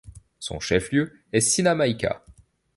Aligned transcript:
Son 0.39 0.59
chef-lieu 0.59 1.13
est 1.31 1.41
Sinamaica. 1.41 2.23